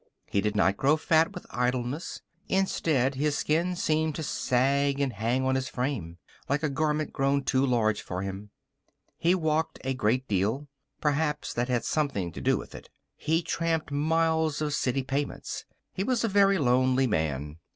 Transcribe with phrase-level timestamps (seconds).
[0.25, 2.23] He did not grow fat from idleness.
[2.49, 6.17] Instead his skin seemed to sag and hang on his frame,
[6.49, 8.49] like a garment grown too large for him.
[9.19, 10.67] He walked a great deal.
[10.99, 12.89] Perhaps that had something to do with it.
[13.15, 15.65] He tramped miles of city pavements.
[15.93, 17.57] He was a very lonely man.